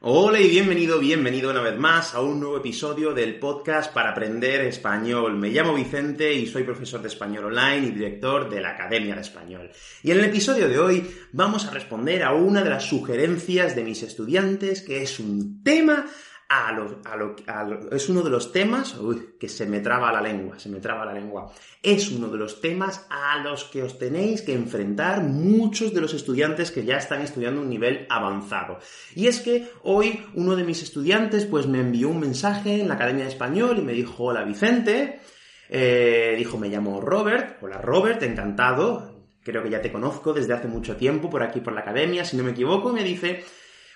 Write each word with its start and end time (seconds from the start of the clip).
Hola 0.00 0.38
y 0.40 0.48
bienvenido, 0.48 1.00
bienvenido 1.00 1.50
una 1.50 1.60
vez 1.60 1.76
más 1.76 2.14
a 2.14 2.20
un 2.20 2.38
nuevo 2.38 2.58
episodio 2.58 3.14
del 3.14 3.40
podcast 3.40 3.92
para 3.92 4.10
aprender 4.10 4.60
español. 4.60 5.36
Me 5.36 5.50
llamo 5.50 5.74
Vicente 5.74 6.32
y 6.32 6.46
soy 6.46 6.62
profesor 6.62 7.02
de 7.02 7.08
español 7.08 7.46
online 7.46 7.88
y 7.88 7.90
director 7.90 8.48
de 8.48 8.60
la 8.60 8.74
Academia 8.74 9.16
de 9.16 9.22
Español. 9.22 9.72
Y 10.04 10.12
en 10.12 10.20
el 10.20 10.26
episodio 10.26 10.68
de 10.68 10.78
hoy 10.78 11.10
vamos 11.32 11.66
a 11.66 11.72
responder 11.72 12.22
a 12.22 12.32
una 12.32 12.62
de 12.62 12.70
las 12.70 12.84
sugerencias 12.84 13.74
de 13.74 13.82
mis 13.82 14.04
estudiantes, 14.04 14.82
que 14.82 15.02
es 15.02 15.18
un 15.18 15.64
tema 15.64 16.06
a 16.48 16.72
lo, 16.72 17.00
a 17.04 17.14
lo, 17.14 17.36
a 17.46 17.94
es 17.94 18.08
uno 18.08 18.22
de 18.22 18.30
los 18.30 18.52
temas, 18.52 18.96
uy, 18.96 19.34
que 19.38 19.50
se 19.50 19.66
me 19.66 19.80
traba 19.80 20.10
la 20.10 20.22
lengua, 20.22 20.58
se 20.58 20.70
me 20.70 20.80
traba 20.80 21.04
la 21.04 21.12
lengua. 21.12 21.52
Es 21.82 22.10
uno 22.10 22.28
de 22.28 22.38
los 22.38 22.62
temas 22.62 23.06
a 23.10 23.38
los 23.38 23.64
que 23.64 23.82
os 23.82 23.98
tenéis 23.98 24.40
que 24.40 24.54
enfrentar 24.54 25.22
muchos 25.22 25.92
de 25.92 26.00
los 26.00 26.14
estudiantes 26.14 26.70
que 26.70 26.84
ya 26.84 26.96
están 26.96 27.20
estudiando 27.20 27.60
un 27.60 27.68
nivel 27.68 28.06
avanzado. 28.08 28.78
Y 29.14 29.26
es 29.26 29.40
que 29.40 29.70
hoy 29.82 30.24
uno 30.34 30.56
de 30.56 30.64
mis 30.64 30.82
estudiantes 30.82 31.44
pues 31.44 31.66
me 31.66 31.80
envió 31.80 32.08
un 32.08 32.20
mensaje 32.20 32.80
en 32.80 32.88
la 32.88 32.94
Academia 32.94 33.24
de 33.24 33.30
Español 33.30 33.78
y 33.78 33.82
me 33.82 33.92
dijo, 33.92 34.24
hola 34.24 34.42
Vicente, 34.44 35.20
eh, 35.68 36.34
dijo, 36.38 36.56
me 36.56 36.70
llamo 36.70 37.02
Robert, 37.02 37.62
hola 37.62 37.76
Robert, 37.76 38.22
encantado, 38.22 39.26
creo 39.42 39.62
que 39.62 39.70
ya 39.70 39.82
te 39.82 39.92
conozco 39.92 40.32
desde 40.32 40.54
hace 40.54 40.66
mucho 40.66 40.96
tiempo 40.96 41.28
por 41.28 41.42
aquí 41.42 41.60
por 41.60 41.74
la 41.74 41.80
Academia, 41.80 42.24
si 42.24 42.38
no 42.38 42.44
me 42.44 42.52
equivoco, 42.52 42.90
me 42.90 43.04
dice, 43.04 43.44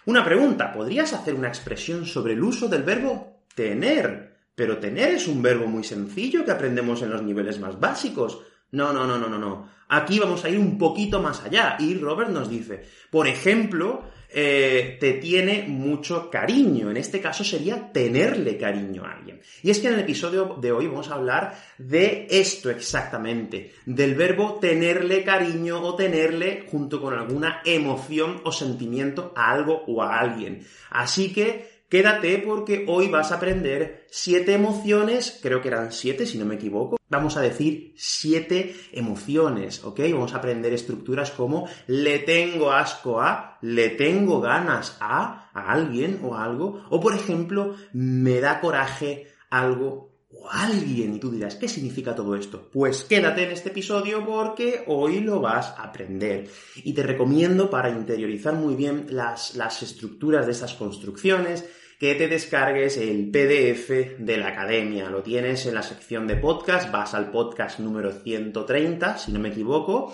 una 0.06 0.24
pregunta, 0.24 0.72
¿podrías 0.72 1.12
hacer 1.12 1.34
una 1.34 1.48
expresión 1.48 2.06
sobre 2.06 2.32
el 2.32 2.42
uso 2.42 2.68
del 2.68 2.82
verbo 2.82 3.44
tener? 3.54 4.36
Pero 4.54 4.78
tener 4.78 5.10
es 5.10 5.28
un 5.28 5.42
verbo 5.42 5.66
muy 5.66 5.84
sencillo 5.84 6.44
que 6.44 6.50
aprendemos 6.50 7.02
en 7.02 7.10
los 7.10 7.22
niveles 7.22 7.60
más 7.60 7.78
básicos. 7.78 8.40
No, 8.72 8.92
no, 8.92 9.06
no, 9.06 9.18
no, 9.18 9.28
no, 9.28 9.38
no. 9.38 9.68
Aquí 9.88 10.18
vamos 10.18 10.44
a 10.44 10.48
ir 10.48 10.58
un 10.58 10.76
poquito 10.76 11.20
más 11.22 11.44
allá. 11.44 11.76
Y 11.78 11.94
Robert 11.98 12.30
nos 12.30 12.50
dice, 12.50 12.84
por 13.10 13.28
ejemplo, 13.28 14.02
eh, 14.34 14.96
te 14.98 15.14
tiene 15.14 15.64
mucho 15.68 16.30
cariño. 16.30 16.90
En 16.90 16.96
este 16.96 17.20
caso 17.20 17.44
sería 17.44 17.92
tenerle 17.92 18.56
cariño 18.56 19.04
a 19.04 19.12
alguien. 19.12 19.40
Y 19.62 19.70
es 19.70 19.78
que 19.78 19.88
en 19.88 19.94
el 19.94 20.00
episodio 20.00 20.56
de 20.60 20.72
hoy 20.72 20.86
vamos 20.86 21.10
a 21.10 21.14
hablar 21.14 21.56
de 21.78 22.26
esto 22.30 22.70
exactamente, 22.70 23.72
del 23.84 24.14
verbo 24.14 24.58
tenerle 24.60 25.22
cariño 25.24 25.82
o 25.82 25.94
tenerle 25.96 26.66
junto 26.70 27.00
con 27.00 27.14
alguna 27.14 27.60
emoción 27.64 28.40
o 28.44 28.52
sentimiento 28.52 29.32
a 29.36 29.50
algo 29.50 29.82
o 29.86 30.02
a 30.02 30.18
alguien. 30.18 30.66
Así 30.90 31.32
que 31.32 31.71
Quédate 31.92 32.38
porque 32.38 32.86
hoy 32.88 33.08
vas 33.08 33.32
a 33.32 33.34
aprender 33.34 34.06
siete 34.10 34.54
emociones, 34.54 35.38
creo 35.42 35.60
que 35.60 35.68
eran 35.68 35.92
siete 35.92 36.24
si 36.24 36.38
no 36.38 36.46
me 36.46 36.54
equivoco. 36.54 36.96
Vamos 37.10 37.36
a 37.36 37.42
decir 37.42 37.92
siete 37.98 38.74
emociones, 38.92 39.84
¿ok? 39.84 40.00
Vamos 40.10 40.32
a 40.32 40.38
aprender 40.38 40.72
estructuras 40.72 41.32
como 41.32 41.68
le 41.86 42.20
tengo 42.20 42.72
asco 42.72 43.20
a, 43.20 43.58
le 43.60 43.90
tengo 43.90 44.40
ganas 44.40 44.96
a, 45.00 45.50
a 45.52 45.70
alguien 45.70 46.20
o 46.22 46.34
algo, 46.34 46.82
o 46.88 46.98
por 46.98 47.12
ejemplo, 47.12 47.76
me 47.92 48.40
da 48.40 48.62
coraje 48.62 49.26
algo 49.50 50.11
alguien. 50.50 51.14
Y 51.14 51.18
tú 51.18 51.30
dirás, 51.30 51.56
¿qué 51.56 51.68
significa 51.68 52.14
todo 52.14 52.34
esto? 52.36 52.68
Pues 52.72 53.04
quédate 53.04 53.44
en 53.44 53.52
este 53.52 53.70
episodio 53.70 54.24
porque 54.24 54.84
hoy 54.86 55.20
lo 55.20 55.40
vas 55.40 55.68
a 55.78 55.84
aprender. 55.84 56.48
Y 56.76 56.92
te 56.92 57.02
recomiendo 57.02 57.70
para 57.70 57.90
interiorizar 57.90 58.54
muy 58.54 58.74
bien 58.74 59.06
las, 59.10 59.54
las 59.54 59.82
estructuras 59.82 60.46
de 60.46 60.52
estas 60.52 60.74
construcciones, 60.74 61.64
que 62.02 62.16
te 62.16 62.26
descargues 62.26 62.96
el 62.96 63.30
PDF 63.30 64.18
de 64.18 64.36
la 64.36 64.48
academia. 64.48 65.08
Lo 65.08 65.22
tienes 65.22 65.66
en 65.66 65.76
la 65.76 65.84
sección 65.84 66.26
de 66.26 66.34
podcast, 66.34 66.90
vas 66.90 67.14
al 67.14 67.30
podcast 67.30 67.78
número 67.78 68.10
130, 68.10 69.18
si 69.18 69.30
no 69.30 69.38
me 69.38 69.50
equivoco, 69.50 70.12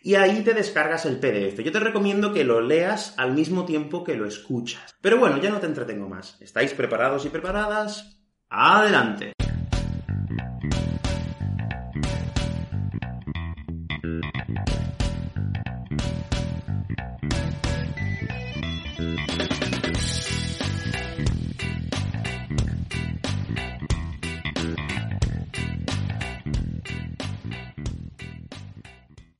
y 0.00 0.14
ahí 0.14 0.42
te 0.42 0.54
descargas 0.54 1.06
el 1.06 1.18
PDF. 1.18 1.58
Yo 1.60 1.72
te 1.72 1.80
recomiendo 1.80 2.32
que 2.32 2.44
lo 2.44 2.60
leas 2.60 3.14
al 3.16 3.32
mismo 3.32 3.64
tiempo 3.64 4.04
que 4.04 4.14
lo 4.14 4.26
escuchas. 4.26 4.94
Pero 5.00 5.18
bueno, 5.18 5.38
ya 5.38 5.50
no 5.50 5.58
te 5.58 5.66
entretengo 5.66 6.08
más. 6.08 6.40
¿Estáis 6.40 6.72
preparados 6.72 7.24
y 7.24 7.30
preparadas? 7.30 8.16
¡Adelante! 8.48 9.33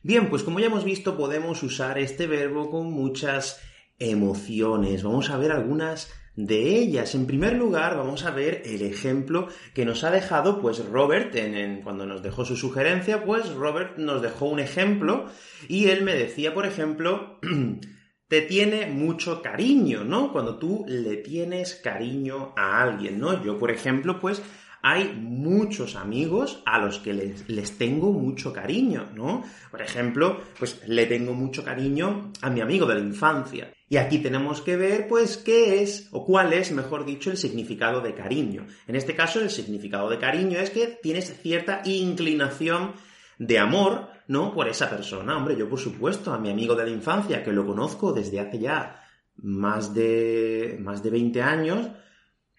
Bien, 0.06 0.28
pues 0.28 0.42
como 0.42 0.60
ya 0.60 0.66
hemos 0.66 0.84
visto, 0.84 1.16
podemos 1.16 1.62
usar 1.62 1.98
este 1.98 2.26
verbo 2.26 2.70
con 2.70 2.92
muchas 2.92 3.60
emociones. 3.98 5.02
Vamos 5.02 5.31
a 5.31 5.38
ver 5.38 5.50
algunas 5.50 6.12
de 6.37 6.78
ellas. 6.78 7.15
En 7.15 7.27
primer 7.27 7.55
lugar, 7.55 7.97
vamos 7.97 8.25
a 8.25 8.31
ver 8.31 8.62
el 8.65 8.83
ejemplo 8.83 9.49
que 9.72 9.84
nos 9.84 10.05
ha 10.05 10.11
dejado, 10.11 10.61
pues, 10.61 10.84
Robert, 10.84 11.34
en, 11.37 11.83
cuando 11.83 12.06
nos 12.06 12.22
dejó 12.22 12.45
su 12.45 12.56
sugerencia, 12.56 13.25
pues, 13.25 13.53
Robert 13.55 13.99
nos 13.99 14.22
dejó 14.22 14.47
un 14.47 14.61
ejemplo 14.61 15.27
y 15.69 15.89
él 15.89 16.03
me 16.03 16.15
decía, 16.15 16.55
por 16.55 16.67
ejemplo, 16.67 17.39
te 18.28 18.41
tiene 18.43 18.87
mucho 18.87 19.43
cariño, 19.43 20.05
¿no? 20.05 20.33
Cuando 20.33 20.59
tú 20.59 20.84
le 20.89 21.19
tienes 21.19 21.75
cariño 21.77 22.53
a 22.56 22.83
alguien, 22.83 23.19
¿no? 23.19 23.43
Yo, 23.44 23.59
por 23.59 23.71
ejemplo, 23.71 24.19
pues, 24.21 24.43
hay 24.87 25.15
muchos 25.19 25.97
amigos 25.97 26.62
a 26.67 26.78
los 26.78 26.99
que 26.99 27.15
les, 27.15 27.78
tengo 27.78 28.12
mucho 28.12 28.53
cariño, 28.53 29.09
¿no? 29.15 29.43
Por 29.71 29.81
ejemplo, 29.81 30.43
pues 30.59 30.87
le 30.87 31.06
tengo 31.06 31.33
mucho 31.33 31.65
cariño 31.65 32.31
a 32.43 32.50
mi 32.50 32.61
amigo 32.61 32.84
de 32.84 32.97
la 32.97 33.00
infancia. 33.00 33.73
Y 33.94 33.97
aquí 33.97 34.19
tenemos 34.19 34.60
que 34.60 34.77
ver, 34.77 35.06
pues, 35.06 35.37
qué 35.37 35.81
es, 35.81 36.09
o 36.10 36.27
cuál 36.27 36.53
es, 36.53 36.72
mejor 36.72 37.05
dicho, 37.05 37.31
el 37.31 37.37
significado 37.37 38.00
de 38.00 38.12
cariño. 38.12 38.66
En 38.88 38.97
este 38.97 39.15
caso, 39.15 39.41
el 39.41 39.50
significado 39.50 40.10
de 40.10 40.19
cariño 40.19 40.59
es 40.59 40.71
que 40.71 40.99
tienes 41.00 41.32
cierta 41.41 41.81
inclinación 41.84 42.94
de 43.38 43.60
amor, 43.60 44.09
¿no? 44.27 44.53
Por 44.53 44.69
esa 44.69 44.91
persona. 44.91 45.37
Hombre, 45.37 45.56
yo, 45.56 45.69
por 45.69 45.78
supuesto, 45.78 46.32
a 46.32 46.41
mi 46.41 46.50
amigo 46.50 46.75
de 46.75 46.87
la 46.87 46.91
infancia, 46.91 47.44
que 47.44 47.53
lo 47.53 47.65
conozco 47.65 48.12
desde 48.12 48.41
hace 48.41 48.59
ya 48.59 49.00
más 49.37 49.94
de, 49.94 50.76
más 50.81 51.00
de 51.05 51.11
20 51.11 51.41
años, 51.43 51.88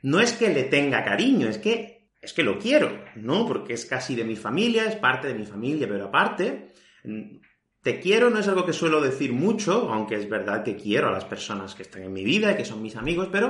no 0.03 0.21
es 0.21 0.31
que 0.31 0.53
le 0.53 0.63
tenga 0.63 1.03
cariño, 1.03 1.49
es 1.49 1.57
que 1.57 2.11
es 2.21 2.31
que 2.31 2.43
lo 2.43 2.57
quiero, 2.57 3.03
¿no? 3.17 3.45
Porque 3.45 3.73
es 3.73 3.85
casi 3.85 4.15
de 4.15 4.23
mi 4.23 4.37
familia, 4.37 4.85
es 4.85 4.95
parte 4.95 5.27
de 5.27 5.33
mi 5.33 5.45
familia, 5.45 5.85
pero 5.85 6.05
aparte, 6.05 6.71
te 7.85 7.99
quiero 7.99 8.31
no 8.31 8.39
es 8.39 8.47
algo 8.47 8.65
que 8.65 8.73
suelo 8.73 8.99
decir 8.99 9.31
mucho, 9.31 9.93
aunque 9.93 10.15
es 10.15 10.27
verdad 10.27 10.63
que 10.63 10.75
quiero 10.75 11.09
a 11.09 11.11
las 11.11 11.23
personas 11.23 11.75
que 11.75 11.83
están 11.83 12.01
en 12.01 12.13
mi 12.13 12.23
vida 12.23 12.51
y 12.51 12.55
que 12.55 12.65
son 12.65 12.81
mis 12.81 12.95
amigos, 12.95 13.29
pero 13.31 13.49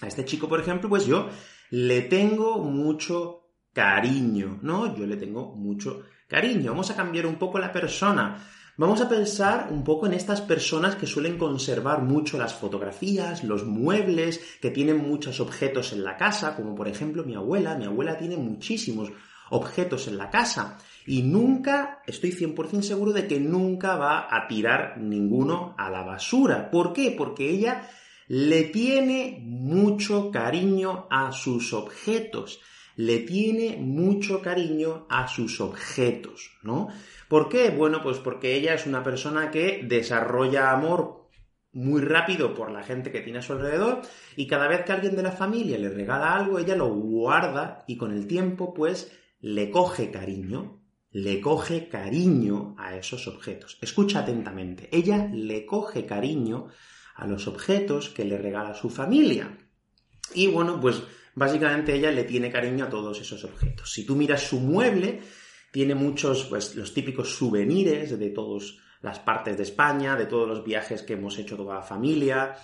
a 0.00 0.06
este 0.06 0.24
chico, 0.24 0.48
por 0.48 0.60
ejemplo, 0.60 0.88
pues 0.88 1.04
yo 1.04 1.28
le 1.70 2.02
tengo 2.02 2.58
mucho 2.58 3.48
cariño, 3.72 4.60
¿no? 4.62 4.96
Yo 4.96 5.04
le 5.04 5.16
tengo 5.16 5.56
mucho 5.56 6.04
cariño. 6.28 6.70
Vamos 6.70 6.92
a 6.92 6.94
cambiar 6.94 7.26
un 7.26 7.40
poco 7.40 7.58
la 7.58 7.72
persona. 7.72 8.40
Vamos 8.76 9.00
a 9.00 9.08
pensar 9.08 9.66
un 9.72 9.82
poco 9.82 10.06
en 10.06 10.12
estas 10.12 10.42
personas 10.42 10.94
que 10.94 11.08
suelen 11.08 11.36
conservar 11.36 12.02
mucho 12.02 12.38
las 12.38 12.54
fotografías, 12.54 13.42
los 13.42 13.64
muebles, 13.64 14.58
que 14.60 14.70
tienen 14.70 14.98
muchos 14.98 15.40
objetos 15.40 15.92
en 15.92 16.04
la 16.04 16.16
casa, 16.16 16.54
como 16.54 16.76
por 16.76 16.86
ejemplo 16.86 17.24
mi 17.24 17.34
abuela. 17.34 17.74
Mi 17.74 17.86
abuela 17.86 18.16
tiene 18.16 18.36
muchísimos 18.36 19.10
objetos 19.50 20.06
en 20.06 20.18
la 20.18 20.30
casa 20.30 20.78
y 21.06 21.22
nunca, 21.22 22.02
estoy 22.06 22.32
100% 22.32 22.82
seguro 22.82 23.12
de 23.12 23.26
que 23.26 23.40
nunca 23.40 23.96
va 23.96 24.28
a 24.30 24.48
tirar 24.48 24.98
ninguno 24.98 25.74
a 25.78 25.90
la 25.90 26.02
basura. 26.02 26.70
¿Por 26.70 26.92
qué? 26.92 27.14
Porque 27.16 27.48
ella 27.48 27.88
le 28.28 28.64
tiene 28.64 29.40
mucho 29.42 30.30
cariño 30.30 31.06
a 31.10 31.32
sus 31.32 31.72
objetos 31.72 32.60
le 32.96 33.18
tiene 33.18 33.76
mucho 33.76 34.40
cariño 34.40 35.06
a 35.10 35.28
sus 35.28 35.60
objetos, 35.60 36.56
¿no? 36.62 36.88
¿Por 37.28 37.48
qué? 37.48 37.70
Bueno, 37.70 38.00
pues 38.02 38.18
porque 38.18 38.54
ella 38.54 38.74
es 38.74 38.86
una 38.86 39.02
persona 39.02 39.50
que 39.50 39.82
desarrolla 39.86 40.72
amor 40.72 41.28
muy 41.72 42.00
rápido 42.00 42.54
por 42.54 42.70
la 42.70 42.82
gente 42.82 43.12
que 43.12 43.20
tiene 43.20 43.40
a 43.40 43.42
su 43.42 43.52
alrededor 43.52 44.00
y 44.34 44.46
cada 44.46 44.66
vez 44.66 44.82
que 44.84 44.92
alguien 44.92 45.14
de 45.14 45.22
la 45.22 45.32
familia 45.32 45.76
le 45.76 45.90
regala 45.90 46.34
algo, 46.34 46.58
ella 46.58 46.74
lo 46.74 46.88
guarda 46.88 47.84
y 47.86 47.98
con 47.98 48.12
el 48.12 48.26
tiempo 48.26 48.72
pues 48.72 49.12
le 49.40 49.70
coge 49.70 50.10
cariño, 50.10 50.82
le 51.16 51.40
coge 51.40 51.88
cariño 51.88 52.74
a 52.76 52.94
esos 52.94 53.26
objetos. 53.26 53.78
Escucha 53.80 54.18
atentamente, 54.18 54.90
ella 54.92 55.30
le 55.32 55.64
coge 55.64 56.04
cariño 56.04 56.68
a 57.14 57.26
los 57.26 57.48
objetos 57.48 58.10
que 58.10 58.26
le 58.26 58.36
regala 58.36 58.74
su 58.74 58.90
familia. 58.90 59.56
Y 60.34 60.48
bueno, 60.48 60.78
pues 60.78 61.02
básicamente 61.34 61.94
ella 61.94 62.10
le 62.10 62.24
tiene 62.24 62.52
cariño 62.52 62.84
a 62.84 62.90
todos 62.90 63.18
esos 63.18 63.42
objetos. 63.44 63.90
Si 63.90 64.04
tú 64.04 64.14
miras 64.14 64.42
su 64.42 64.60
mueble, 64.60 65.22
tiene 65.72 65.94
muchos, 65.94 66.44
pues 66.44 66.76
los 66.76 66.92
típicos 66.92 67.34
souvenirs 67.34 68.18
de 68.18 68.28
todas 68.28 68.76
las 69.00 69.18
partes 69.18 69.56
de 69.56 69.62
España, 69.62 70.16
de 70.16 70.26
todos 70.26 70.46
los 70.46 70.62
viajes 70.62 71.00
que 71.00 71.14
hemos 71.14 71.38
hecho 71.38 71.56
toda 71.56 71.76
la 71.76 71.82
familia. 71.82 72.56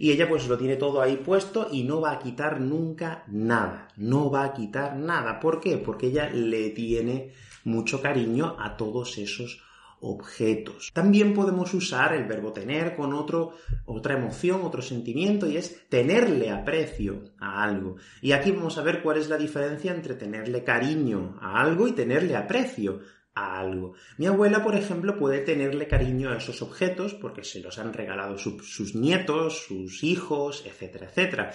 Y 0.00 0.10
ella 0.10 0.28
pues 0.28 0.48
lo 0.48 0.58
tiene 0.58 0.74
todo 0.74 1.00
ahí 1.00 1.18
puesto 1.18 1.68
y 1.70 1.84
no 1.84 2.00
va 2.00 2.10
a 2.10 2.18
quitar 2.18 2.60
nunca 2.60 3.22
nada. 3.28 3.86
No 3.96 4.32
va 4.32 4.46
a 4.46 4.52
quitar 4.52 4.96
nada. 4.96 5.38
¿Por 5.38 5.60
qué? 5.60 5.76
Porque 5.76 6.08
ella 6.08 6.28
le 6.28 6.70
tiene 6.70 7.32
mucho 7.64 8.00
cariño 8.00 8.56
a 8.58 8.76
todos 8.76 9.18
esos 9.18 9.62
objetos. 10.00 10.90
También 10.92 11.34
podemos 11.34 11.72
usar 11.74 12.14
el 12.14 12.24
verbo 12.24 12.52
tener 12.52 12.96
con 12.96 13.12
otro, 13.12 13.52
otra 13.84 14.14
emoción, 14.16 14.62
otro 14.62 14.82
sentimiento, 14.82 15.46
y 15.46 15.56
es 15.56 15.88
tenerle 15.88 16.50
aprecio 16.50 17.34
a 17.38 17.62
algo. 17.62 17.96
Y 18.22 18.32
aquí 18.32 18.50
vamos 18.50 18.78
a 18.78 18.82
ver 18.82 19.02
cuál 19.02 19.18
es 19.18 19.28
la 19.28 19.36
diferencia 19.36 19.92
entre 19.92 20.14
tenerle 20.14 20.64
cariño 20.64 21.36
a 21.40 21.60
algo 21.60 21.86
y 21.86 21.92
tenerle 21.92 22.34
aprecio 22.34 23.00
a 23.34 23.60
algo. 23.60 23.94
Mi 24.16 24.26
abuela, 24.26 24.64
por 24.64 24.74
ejemplo, 24.74 25.18
puede 25.18 25.40
tenerle 25.40 25.86
cariño 25.86 26.30
a 26.30 26.38
esos 26.38 26.62
objetos 26.62 27.14
porque 27.14 27.44
se 27.44 27.60
los 27.60 27.78
han 27.78 27.92
regalado 27.92 28.38
sus 28.38 28.94
nietos, 28.94 29.64
sus 29.66 30.02
hijos, 30.02 30.64
etcétera, 30.66 31.06
etcétera. 31.06 31.52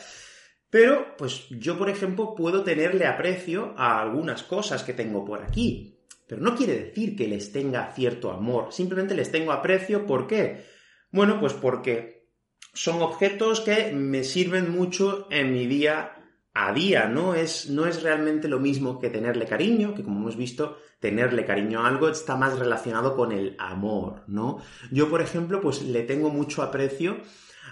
Pero, 0.69 1.15
pues 1.17 1.47
yo, 1.49 1.77
por 1.77 1.89
ejemplo, 1.89 2.35
puedo 2.35 2.63
tenerle 2.63 3.07
aprecio 3.07 3.73
a 3.77 4.01
algunas 4.01 4.43
cosas 4.43 4.83
que 4.83 4.93
tengo 4.93 5.23
por 5.23 5.41
aquí. 5.41 5.94
Pero 6.27 6.41
no 6.41 6.55
quiere 6.55 6.73
decir 6.79 7.15
que 7.15 7.27
les 7.27 7.51
tenga 7.51 7.91
cierto 7.93 8.31
amor, 8.31 8.71
simplemente 8.71 9.15
les 9.15 9.31
tengo 9.31 9.51
aprecio. 9.51 10.05
¿Por 10.05 10.27
qué? 10.27 10.65
Bueno, 11.11 11.39
pues 11.39 11.53
porque 11.53 12.29
son 12.73 13.01
objetos 13.01 13.61
que 13.61 13.91
me 13.93 14.23
sirven 14.23 14.71
mucho 14.71 15.27
en 15.31 15.53
mi 15.53 15.65
día 15.65 16.11
a 16.53 16.73
día, 16.73 17.07
¿no? 17.07 17.35
Es, 17.35 17.69
no 17.69 17.85
es 17.85 18.01
realmente 18.01 18.47
lo 18.47 18.59
mismo 18.59 18.97
que 18.97 19.09
tenerle 19.09 19.45
cariño, 19.45 19.93
que 19.93 20.03
como 20.03 20.19
hemos 20.21 20.37
visto, 20.37 20.77
tenerle 20.99 21.45
cariño 21.45 21.81
a 21.81 21.87
algo 21.87 22.07
está 22.07 22.37
más 22.37 22.57
relacionado 22.57 23.15
con 23.15 23.33
el 23.33 23.55
amor, 23.59 24.23
¿no? 24.27 24.59
Yo, 24.89 25.09
por 25.09 25.21
ejemplo, 25.21 25.59
pues 25.59 25.81
le 25.81 26.03
tengo 26.03 26.29
mucho 26.29 26.63
aprecio 26.63 27.17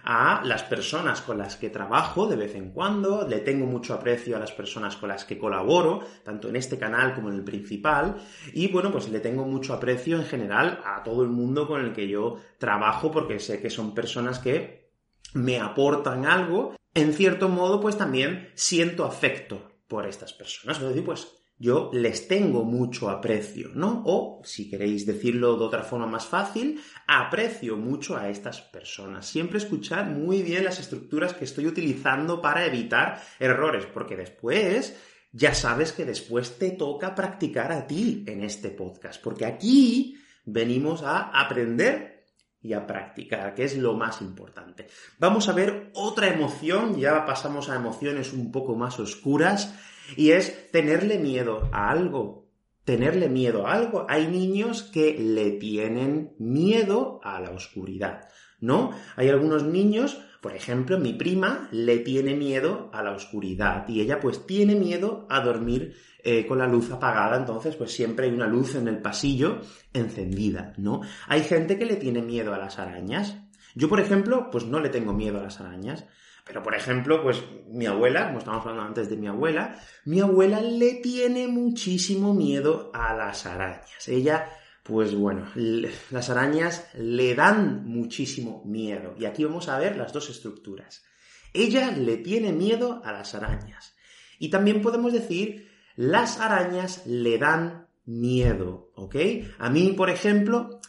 a 0.03 0.41
las 0.43 0.63
personas 0.63 1.21
con 1.21 1.37
las 1.37 1.55
que 1.55 1.69
trabajo 1.69 2.27
de 2.27 2.35
vez 2.35 2.55
en 2.55 2.71
cuando, 2.71 3.27
le 3.27 3.39
tengo 3.39 3.65
mucho 3.65 3.93
aprecio 3.93 4.35
a 4.35 4.39
las 4.39 4.51
personas 4.51 4.95
con 4.97 5.09
las 5.09 5.25
que 5.25 5.37
colaboro, 5.37 6.01
tanto 6.23 6.49
en 6.49 6.55
este 6.55 6.77
canal 6.77 7.13
como 7.15 7.29
en 7.29 7.35
el 7.35 7.43
principal, 7.43 8.17
y 8.53 8.67
bueno, 8.67 8.91
pues 8.91 9.09
le 9.09 9.19
tengo 9.19 9.45
mucho 9.45 9.73
aprecio 9.73 10.17
en 10.17 10.25
general 10.25 10.81
a 10.85 11.03
todo 11.03 11.23
el 11.23 11.29
mundo 11.29 11.67
con 11.67 11.81
el 11.81 11.93
que 11.93 12.07
yo 12.07 12.37
trabajo 12.57 13.11
porque 13.11 13.39
sé 13.39 13.61
que 13.61 13.69
son 13.69 13.93
personas 13.93 14.39
que 14.39 14.91
me 15.33 15.59
aportan 15.59 16.25
algo, 16.25 16.75
en 16.93 17.13
cierto 17.13 17.49
modo 17.49 17.79
pues 17.79 17.97
también 17.97 18.51
siento 18.55 19.05
afecto 19.05 19.71
por 19.87 20.05
estas 20.05 20.33
personas, 20.33 20.77
es 20.77 20.87
decir, 20.87 21.05
pues 21.05 21.42
yo 21.57 21.91
les 21.93 22.27
tengo 22.27 22.63
mucho 22.63 23.09
aprecio, 23.09 23.69
¿no? 23.73 24.03
O, 24.05 24.41
si 24.43 24.69
queréis 24.69 25.05
decirlo 25.05 25.55
de 25.57 25.63
otra 25.63 25.83
forma 25.83 26.07
más 26.07 26.25
fácil, 26.25 26.81
aprecio 27.07 27.77
mucho 27.77 28.17
a 28.17 28.29
estas 28.29 28.61
personas. 28.61 29.27
Siempre 29.27 29.59
escuchad 29.59 30.05
muy 30.05 30.41
bien 30.41 30.65
las 30.65 30.79
estructuras 30.79 31.33
que 31.33 31.45
estoy 31.45 31.67
utilizando 31.67 32.41
para 32.41 32.65
evitar 32.65 33.21
errores, 33.39 33.85
porque 33.85 34.17
después 34.17 34.95
ya 35.31 35.53
sabes 35.53 35.91
que 35.91 36.05
después 36.05 36.57
te 36.59 36.71
toca 36.71 37.15
practicar 37.15 37.71
a 37.71 37.87
ti 37.87 38.23
en 38.27 38.43
este 38.43 38.69
podcast, 38.69 39.21
porque 39.21 39.45
aquí 39.45 40.17
venimos 40.45 41.01
a 41.03 41.31
aprender 41.39 42.13
y 42.61 42.73
a 42.73 42.87
practicar, 42.87 43.53
que 43.55 43.65
es 43.65 43.77
lo 43.77 43.93
más 43.93 44.21
importante. 44.21 44.87
Vamos 45.19 45.49
a 45.49 45.53
ver 45.53 45.91
otra 45.95 46.27
emoción, 46.27 46.97
ya 46.97 47.25
pasamos 47.25 47.69
a 47.69 47.75
emociones 47.75 48.31
un 48.31 48.51
poco 48.51 48.75
más 48.75 48.99
oscuras, 48.99 49.73
y 50.15 50.31
es 50.31 50.71
tenerle 50.71 51.19
miedo 51.19 51.69
a 51.71 51.89
algo. 51.89 52.47
Tenerle 52.85 53.29
miedo 53.29 53.65
a 53.65 53.73
algo. 53.73 54.05
Hay 54.09 54.27
niños 54.27 54.83
que 54.83 55.17
le 55.17 55.51
tienen 55.51 56.33
miedo 56.37 57.21
a 57.23 57.39
la 57.39 57.51
oscuridad, 57.51 58.27
¿no? 58.59 58.91
Hay 59.15 59.29
algunos 59.29 59.63
niños, 59.63 60.21
por 60.41 60.53
ejemplo, 60.55 60.99
mi 60.99 61.13
prima 61.13 61.69
le 61.71 61.99
tiene 61.99 62.35
miedo 62.35 62.89
a 62.93 63.01
la 63.01 63.11
oscuridad 63.11 63.87
y 63.87 64.01
ella 64.01 64.19
pues 64.19 64.45
tiene 64.45 64.75
miedo 64.75 65.25
a 65.29 65.39
dormir 65.39 65.95
eh, 66.25 66.45
con 66.45 66.57
la 66.57 66.67
luz 66.67 66.89
apagada, 66.91 67.35
entonces 67.35 67.75
pues 67.75 67.91
siempre 67.91 68.27
hay 68.27 68.33
una 68.33 68.47
luz 68.47 68.75
en 68.75 68.87
el 68.87 69.01
pasillo 69.01 69.59
encendida, 69.93 70.73
¿no? 70.77 71.01
Hay 71.27 71.43
gente 71.43 71.77
que 71.77 71.85
le 71.85 71.97
tiene 71.97 72.21
miedo 72.21 72.53
a 72.53 72.57
las 72.57 72.79
arañas. 72.79 73.37
Yo, 73.75 73.89
por 73.89 73.99
ejemplo, 73.99 74.49
pues 74.49 74.65
no 74.65 74.79
le 74.79 74.89
tengo 74.89 75.13
miedo 75.13 75.39
a 75.39 75.43
las 75.43 75.59
arañas. 75.59 76.05
Pero, 76.45 76.61
por 76.61 76.75
ejemplo, 76.75 77.23
pues 77.23 77.41
mi 77.67 77.85
abuela, 77.85 78.27
como 78.27 78.39
estábamos 78.39 78.65
hablando 78.65 78.89
antes 78.89 79.09
de 79.09 79.15
mi 79.15 79.27
abuela, 79.27 79.79
mi 80.05 80.19
abuela 80.19 80.61
le 80.61 80.95
tiene 80.95 81.47
muchísimo 81.47 82.33
miedo 82.33 82.91
a 82.93 83.13
las 83.13 83.45
arañas. 83.45 84.07
Ella, 84.07 84.49
pues 84.83 85.15
bueno, 85.15 85.47
las 85.55 86.29
arañas 86.29 86.89
le 86.95 87.33
dan 87.33 87.85
muchísimo 87.85 88.61
miedo. 88.65 89.15
Y 89.17 89.25
aquí 89.25 89.45
vamos 89.45 89.69
a 89.69 89.79
ver 89.79 89.95
las 89.95 90.11
dos 90.11 90.29
estructuras. 90.29 91.05
Ella 91.53 91.91
le 91.91 92.17
tiene 92.17 92.51
miedo 92.51 93.01
a 93.05 93.13
las 93.13 93.35
arañas. 93.35 93.95
Y 94.37 94.49
también 94.49 94.81
podemos 94.81 95.13
decir, 95.13 95.71
las 95.95 96.39
arañas 96.41 97.05
le 97.05 97.37
dan 97.37 97.87
miedo, 98.05 98.91
¿ok? 98.95 99.15
A 99.59 99.69
mí, 99.69 99.93
por 99.95 100.09
ejemplo, 100.09 100.81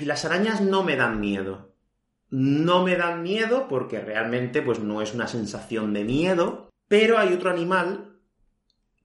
las 0.00 0.24
arañas 0.24 0.62
no 0.62 0.82
me 0.82 0.96
dan 0.96 1.20
miedo. 1.20 1.67
No 2.30 2.84
me 2.84 2.96
dan 2.96 3.22
miedo 3.22 3.66
porque 3.68 4.00
realmente 4.00 4.62
pues 4.62 4.80
no 4.80 5.00
es 5.00 5.14
una 5.14 5.26
sensación 5.26 5.94
de 5.94 6.04
miedo, 6.04 6.68
pero 6.88 7.18
hay 7.18 7.32
otro 7.32 7.50
animal 7.50 8.20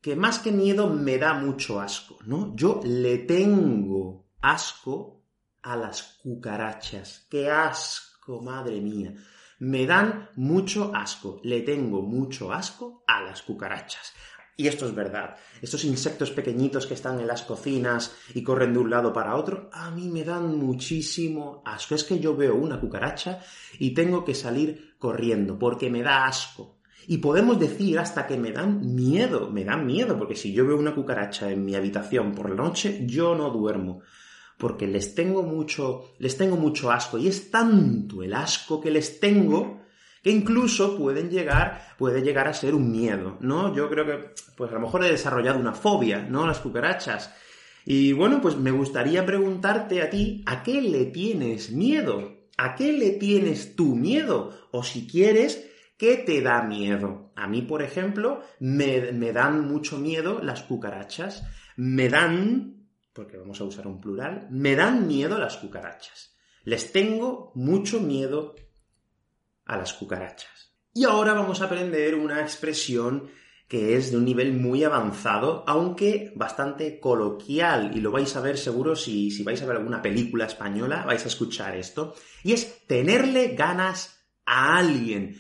que 0.02 0.16
más 0.18 0.40
que 0.40 0.52
miedo 0.52 0.90
me 0.90 1.18
da 1.18 1.34
mucho 1.34 1.80
asco, 1.80 2.20
¿no? 2.26 2.54
Yo 2.56 2.82
le 2.84 3.20
tengo 3.20 4.26
asco 4.42 5.24
a 5.62 5.78
las 5.78 6.20
cucarachas. 6.22 7.26
¡Qué 7.30 7.50
asco, 7.50 8.42
madre 8.42 8.82
mía! 8.82 9.14
Me 9.60 9.86
dan 9.86 10.30
mucho 10.36 10.94
asco. 10.94 11.40
Le 11.44 11.62
tengo 11.62 12.02
mucho 12.02 12.52
asco 12.52 13.06
a 13.08 13.22
las 13.22 13.42
cucarachas. 13.44 14.14
Y 14.56 14.68
esto 14.68 14.86
es 14.86 14.94
verdad. 14.94 15.36
Estos 15.62 15.84
insectos 15.84 16.30
pequeñitos 16.30 16.86
que 16.86 16.94
están 16.94 17.20
en 17.20 17.28
las 17.28 17.42
cocinas 17.42 18.16
y 18.36 18.44
corren 18.44 18.74
de 18.74 18.80
un 18.80 18.90
lado 18.90 19.12
para 19.12 19.36
otro, 19.36 19.70
a 19.74 19.90
mí 19.90 20.08
me 20.10 20.24
dan 20.24 20.58
muchísimo 20.58 21.64
asco. 21.66 21.96
Es 21.96 22.04
que 22.04 22.20
yo 22.20 22.36
veo 22.36 22.56
una 22.56 22.80
cucaracha 22.80 23.40
y 23.80 23.96
tengo 23.96 24.24
que 24.24 24.36
salir 24.36 24.96
corriendo 25.00 25.58
porque 25.58 25.90
me 25.90 26.04
da 26.04 26.28
asco. 26.28 26.78
Y 27.08 27.18
podemos 27.18 27.60
decir 27.60 28.00
hasta 28.00 28.28
que 28.28 28.38
me 28.38 28.52
dan 28.52 28.96
miedo, 28.96 29.50
me 29.50 29.66
dan 29.66 29.86
miedo, 29.86 30.18
porque 30.18 30.36
si 30.36 30.54
yo 30.54 30.66
veo 30.66 30.78
una 30.78 30.96
cucaracha 30.96 31.52
en 31.52 31.66
mi 31.66 31.76
habitación 31.76 32.34
por 32.34 32.50
la 32.50 32.56
noche, 32.56 33.04
yo 33.06 33.36
no 33.36 33.50
duermo. 33.50 34.02
Porque 34.58 34.88
les 34.88 35.16
tengo 35.16 35.44
mucho, 35.44 36.14
les 36.20 36.38
tengo 36.38 36.56
mucho 36.56 36.92
asco. 36.92 37.18
Y 37.18 37.28
es 37.28 37.50
tanto 37.50 38.24
el 38.24 38.34
asco 38.34 38.80
que 38.80 38.92
les 38.92 39.20
tengo 39.20 39.83
que 40.24 40.32
incluso 40.32 40.98
pueden 40.98 41.30
llegar, 41.30 41.96
puede 41.98 42.22
llegar 42.22 42.48
a 42.48 42.54
ser 42.54 42.74
un 42.74 42.90
miedo, 42.90 43.38
¿no? 43.42 43.76
Yo 43.76 43.90
creo 43.90 44.06
que, 44.06 44.34
pues 44.56 44.72
a 44.72 44.76
lo 44.76 44.80
mejor 44.80 45.04
he 45.04 45.12
desarrollado 45.12 45.60
una 45.60 45.74
fobia, 45.74 46.20
¿no? 46.20 46.48
Las 46.48 46.60
cucarachas. 46.60 47.36
Y 47.86 48.14
bueno, 48.14 48.40
pues 48.42 48.56
me 48.56 48.72
gustaría 48.72 49.26
preguntarte 49.26 50.02
a 50.02 50.10
ti, 50.10 50.42
¿a 50.46 50.64
qué 50.64 50.82
le 50.82 51.06
tienes 51.06 51.72
miedo? 51.72 52.48
¿A 52.58 52.76
qué 52.76 52.94
le 52.94 53.12
tienes 53.12 53.76
tú 53.76 53.98
miedo? 53.98 54.70
O 54.72 54.82
si 54.84 55.08
quieres, 55.08 55.70
¿qué 55.98 56.16
te 56.16 56.42
da 56.42 56.62
miedo? 56.64 57.34
A 57.36 57.48
mí, 57.48 57.62
por 57.62 57.82
ejemplo, 57.82 58.42
me, 58.60 59.12
me 59.12 59.34
dan 59.34 59.68
mucho 59.68 59.98
miedo 59.98 60.40
las 60.42 60.64
cucarachas. 60.64 61.44
Me 61.76 62.08
dan, 62.08 62.88
porque 63.12 63.36
vamos 63.36 63.60
a 63.60 63.66
usar 63.66 63.88
un 63.88 64.00
plural, 64.00 64.48
me 64.50 64.78
dan 64.78 65.06
miedo 65.06 65.38
las 65.38 65.58
cucarachas. 65.58 66.38
Les 66.64 66.94
tengo 66.94 67.52
mucho 67.56 68.00
miedo 68.00 68.56
a 69.66 69.78
las 69.78 69.94
cucarachas. 69.94 70.74
Y 70.94 71.06
ahora 71.06 71.34
vamos 71.34 71.62
a 71.62 71.66
aprender 71.66 72.16
una 72.16 72.42
expresión 72.42 73.30
que 73.68 73.96
es 73.96 74.12
de 74.12 74.18
un 74.18 74.26
nivel 74.26 74.54
muy 74.54 74.84
avanzado, 74.84 75.64
aunque 75.66 76.32
bastante 76.36 77.00
coloquial, 77.00 77.92
y 77.96 78.02
lo 78.02 78.12
vais 78.12 78.36
a 78.36 78.42
ver 78.42 78.58
seguro 78.58 78.96
si, 78.96 79.32
si 79.32 79.42
vais 79.42 79.60
a 79.62 79.66
ver 79.66 79.78
alguna 79.78 80.02
película 80.02 80.46
española, 80.46 81.04
vais 81.06 81.26
a 81.26 81.28
escuchar 81.28 81.76
esto, 81.76 82.14
y 82.44 82.54
es 82.54 82.86
tenerle 82.86 83.56
ganas 83.56 84.28
a 84.46 84.78
alguien. 84.78 85.40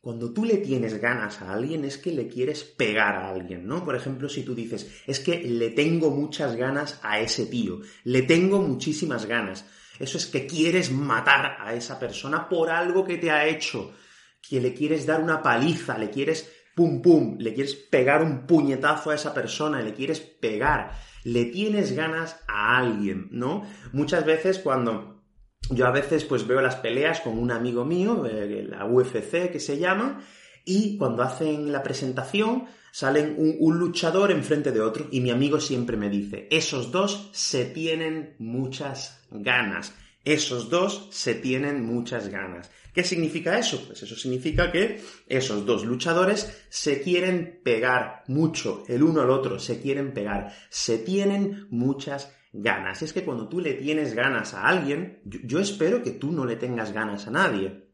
Cuando 0.00 0.32
tú 0.32 0.44
le 0.44 0.58
tienes 0.58 1.00
ganas 1.00 1.42
a 1.42 1.52
alguien 1.52 1.84
es 1.84 1.98
que 1.98 2.12
le 2.12 2.28
quieres 2.28 2.62
pegar 2.62 3.16
a 3.16 3.28
alguien, 3.28 3.66
¿no? 3.66 3.84
Por 3.84 3.96
ejemplo, 3.96 4.28
si 4.28 4.44
tú 4.44 4.54
dices, 4.54 5.02
es 5.04 5.18
que 5.18 5.40
le 5.40 5.70
tengo 5.70 6.12
muchas 6.12 6.54
ganas 6.54 7.00
a 7.02 7.18
ese 7.18 7.46
tío, 7.46 7.80
le 8.04 8.22
tengo 8.22 8.62
muchísimas 8.62 9.26
ganas. 9.26 9.64
Eso 9.98 10.18
es 10.18 10.26
que 10.26 10.46
quieres 10.46 10.90
matar 10.90 11.56
a 11.60 11.74
esa 11.74 11.98
persona 11.98 12.48
por 12.48 12.70
algo 12.70 13.04
que 13.04 13.18
te 13.18 13.30
ha 13.30 13.46
hecho, 13.46 13.94
que 14.40 14.60
le 14.60 14.74
quieres 14.74 15.06
dar 15.06 15.20
una 15.20 15.42
paliza, 15.42 15.98
le 15.98 16.10
quieres 16.10 16.52
pum 16.74 17.00
pum, 17.00 17.36
le 17.38 17.54
quieres 17.54 17.74
pegar 17.74 18.22
un 18.22 18.46
puñetazo 18.46 19.10
a 19.10 19.14
esa 19.14 19.32
persona, 19.32 19.80
le 19.80 19.94
quieres 19.94 20.20
pegar, 20.20 20.92
le 21.24 21.46
tienes 21.46 21.92
ganas 21.92 22.38
a 22.46 22.76
alguien, 22.76 23.28
¿no? 23.30 23.66
Muchas 23.92 24.26
veces 24.26 24.58
cuando 24.58 25.24
yo 25.70 25.86
a 25.86 25.90
veces 25.90 26.24
pues 26.24 26.46
veo 26.46 26.60
las 26.60 26.76
peleas 26.76 27.20
con 27.20 27.38
un 27.38 27.50
amigo 27.50 27.84
mío, 27.84 28.26
eh, 28.26 28.66
la 28.68 28.84
UFC 28.84 29.50
que 29.50 29.58
se 29.58 29.78
llama, 29.78 30.20
y 30.66 30.98
cuando 30.98 31.22
hacen 31.22 31.72
la 31.72 31.82
presentación 31.82 32.66
salen 32.92 33.36
un, 33.38 33.56
un, 33.58 33.78
luchador 33.78 34.30
enfrente 34.30 34.72
de 34.72 34.82
otro 34.82 35.06
y 35.10 35.20
mi 35.20 35.30
amigo 35.30 35.60
siempre 35.60 35.96
me 35.96 36.10
dice, 36.10 36.48
esos 36.50 36.92
dos 36.92 37.30
se 37.32 37.64
tienen 37.64 38.34
muchas 38.38 39.26
ganas, 39.30 39.94
esos 40.24 40.68
dos 40.68 41.08
se 41.12 41.34
tienen 41.34 41.86
muchas 41.86 42.28
ganas. 42.28 42.70
¿Qué 42.96 43.04
significa 43.04 43.58
eso? 43.58 43.84
Pues 43.86 44.02
eso 44.02 44.16
significa 44.16 44.72
que 44.72 45.02
esos 45.28 45.66
dos 45.66 45.84
luchadores 45.84 46.64
se 46.70 47.02
quieren 47.02 47.60
pegar 47.62 48.24
mucho 48.26 48.84
el 48.88 49.02
uno 49.02 49.20
al 49.20 49.30
otro, 49.30 49.58
se 49.58 49.80
quieren 49.80 50.14
pegar, 50.14 50.52
se 50.70 50.96
tienen 50.98 51.68
muchas 51.70 52.34
ganas. 52.54 53.02
Es 53.02 53.12
que 53.12 53.22
cuando 53.22 53.48
tú 53.48 53.60
le 53.60 53.74
tienes 53.74 54.14
ganas 54.14 54.54
a 54.54 54.66
alguien, 54.66 55.20
yo, 55.24 55.60
espero 55.60 56.02
que 56.02 56.12
tú 56.12 56.32
no 56.32 56.44
le 56.46 56.56
tengas 56.56 56.92
ganas 56.92 57.26
a 57.26 57.30
nadie 57.30 57.90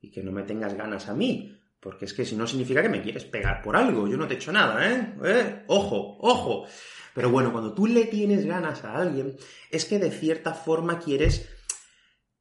y 0.00 0.10
que 0.10 0.22
no 0.22 0.32
me 0.32 0.42
tengas 0.42 0.74
ganas 0.74 1.08
a 1.08 1.14
mí, 1.14 1.55
porque 1.86 2.06
es 2.06 2.14
que 2.14 2.24
si 2.24 2.34
no 2.34 2.48
significa 2.48 2.82
que 2.82 2.88
me 2.88 3.00
quieres 3.00 3.24
pegar 3.26 3.62
por 3.62 3.76
algo, 3.76 4.08
yo 4.08 4.16
no 4.16 4.26
te 4.26 4.34
he 4.34 4.36
hecho 4.38 4.50
nada, 4.50 4.92
¿eh? 4.92 5.14
¿Eh? 5.24 5.62
Ojo, 5.68 6.16
ojo. 6.18 6.66
Pero 7.14 7.30
bueno, 7.30 7.52
cuando 7.52 7.74
tú 7.74 7.86
le 7.86 8.06
tienes 8.06 8.44
ganas 8.44 8.82
a 8.82 8.96
alguien, 8.96 9.36
es 9.70 9.84
que 9.84 10.00
de 10.00 10.10
cierta 10.10 10.52
forma 10.52 10.98
quieres 10.98 11.48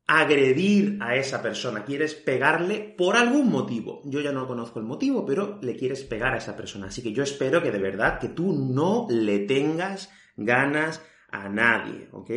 agredir 0.07 0.97
a 0.99 1.15
esa 1.15 1.43
persona, 1.43 1.85
quieres 1.85 2.15
pegarle 2.15 2.95
por 2.97 3.17
algún 3.17 3.51
motivo. 3.51 4.01
Yo 4.05 4.19
ya 4.19 4.31
no 4.31 4.47
conozco 4.47 4.79
el 4.79 4.85
motivo, 4.85 5.27
pero 5.27 5.59
le 5.61 5.75
quieres 5.75 6.03
pegar 6.03 6.33
a 6.33 6.39
esa 6.39 6.57
persona. 6.57 6.87
Así 6.87 7.03
que 7.03 7.13
yo 7.13 7.21
espero 7.21 7.61
que 7.61 7.69
de 7.69 7.77
verdad 7.77 8.17
que 8.17 8.29
tú 8.29 8.51
no 8.51 9.05
le 9.11 9.37
tengas 9.41 10.09
ganas 10.35 11.03
a 11.29 11.49
nadie, 11.49 12.09
¿ok? 12.13 12.31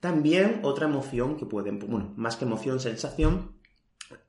También 0.00 0.60
otra 0.62 0.86
emoción 0.86 1.36
que 1.36 1.44
pueden, 1.44 1.78
bueno, 1.80 2.14
más 2.16 2.36
que 2.36 2.46
emoción, 2.46 2.80
sensación, 2.80 3.60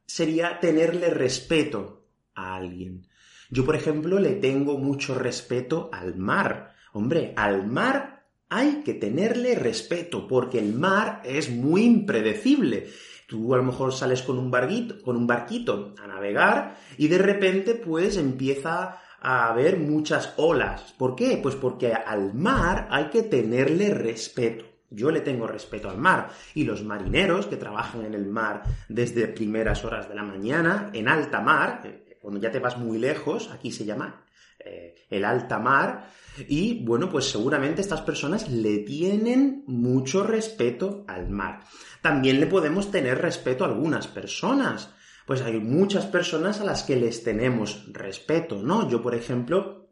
sería 0.05 0.59
tenerle 0.59 1.09
respeto 1.09 2.06
a 2.37 2.55
alguien. 2.55 3.07
Yo, 3.49 3.65
por 3.65 3.75
ejemplo, 3.75 4.19
le 4.19 4.35
tengo 4.35 4.77
mucho 4.77 5.15
respeto 5.15 5.89
al 5.91 6.15
mar. 6.15 6.75
Hombre, 6.93 7.33
al 7.35 7.67
mar 7.67 8.25
hay 8.49 8.83
que 8.83 8.93
tenerle 8.93 9.55
respeto, 9.55 10.27
porque 10.27 10.59
el 10.59 10.73
mar 10.73 11.21
es 11.25 11.49
muy 11.49 11.83
impredecible. 11.83 12.87
Tú 13.27 13.53
a 13.53 13.57
lo 13.57 13.63
mejor 13.63 13.93
sales 13.93 14.21
con 14.21 14.37
un 14.37 14.49
barquito, 14.49 15.01
con 15.01 15.17
un 15.17 15.27
barquito 15.27 15.95
a 16.01 16.07
navegar 16.07 16.77
y 16.97 17.09
de 17.09 17.17
repente 17.17 17.75
pues 17.75 18.15
empieza 18.15 19.01
a 19.19 19.49
haber 19.49 19.77
muchas 19.77 20.33
olas. 20.37 20.93
¿Por 20.97 21.15
qué? 21.15 21.37
Pues 21.41 21.55
porque 21.55 21.91
al 21.93 22.33
mar 22.33 22.87
hay 22.89 23.05
que 23.05 23.23
tenerle 23.23 23.93
respeto. 23.93 24.65
Yo 24.89 25.11
le 25.11 25.19
tengo 25.19 25.47
respeto 25.47 25.89
al 25.89 25.97
mar. 25.97 26.29
Y 26.53 26.63
los 26.63 26.83
marineros 26.83 27.47
que 27.47 27.57
trabajan 27.57 28.05
en 28.05 28.13
el 28.13 28.25
mar 28.25 28.63
desde 28.87 29.27
primeras 29.27 29.83
horas 29.83 30.07
de 30.07 30.15
la 30.15 30.23
mañana, 30.23 30.89
en 30.93 31.09
alta 31.09 31.41
mar, 31.41 31.81
cuando 32.27 32.41
ya 32.41 32.51
te 32.51 32.59
vas 32.59 32.77
muy 32.77 32.97
lejos, 32.97 33.49
aquí 33.53 33.71
se 33.71 33.85
llama 33.85 34.25
eh, 34.59 34.95
el 35.09 35.23
alta 35.23 35.59
mar, 35.59 36.09
y 36.49 36.83
bueno, 36.83 37.09
pues 37.09 37.29
seguramente 37.29 37.79
estas 37.79 38.01
personas 38.01 38.49
le 38.49 38.79
tienen 38.79 39.63
mucho 39.65 40.23
respeto 40.25 41.05
al 41.07 41.29
mar. 41.29 41.61
También 42.01 42.41
le 42.41 42.47
podemos 42.47 42.91
tener 42.91 43.21
respeto 43.21 43.63
a 43.63 43.67
algunas 43.67 44.07
personas. 44.07 44.93
Pues 45.25 45.41
hay 45.41 45.57
muchas 45.61 46.05
personas 46.05 46.59
a 46.59 46.65
las 46.65 46.83
que 46.83 46.97
les 46.97 47.23
tenemos 47.23 47.85
respeto, 47.93 48.61
¿no? 48.61 48.89
Yo, 48.89 49.01
por 49.01 49.15
ejemplo, 49.15 49.87